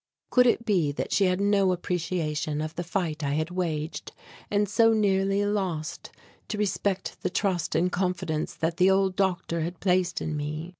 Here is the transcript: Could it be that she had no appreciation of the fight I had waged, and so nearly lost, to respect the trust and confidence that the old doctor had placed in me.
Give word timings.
Could 0.31 0.47
it 0.47 0.65
be 0.65 0.91
that 0.93 1.11
she 1.11 1.25
had 1.25 1.39
no 1.39 1.71
appreciation 1.71 2.59
of 2.59 2.73
the 2.73 2.83
fight 2.83 3.23
I 3.23 3.35
had 3.35 3.51
waged, 3.51 4.13
and 4.49 4.67
so 4.67 4.93
nearly 4.93 5.45
lost, 5.45 6.09
to 6.47 6.57
respect 6.57 7.21
the 7.21 7.29
trust 7.29 7.75
and 7.75 7.91
confidence 7.91 8.55
that 8.55 8.77
the 8.77 8.89
old 8.89 9.15
doctor 9.15 9.61
had 9.61 9.79
placed 9.79 10.19
in 10.19 10.35
me. 10.35 10.69